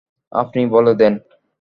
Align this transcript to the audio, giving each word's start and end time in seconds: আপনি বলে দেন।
আপনি 0.31 0.61
বলে 0.67 0.93
দেন। 0.95 1.13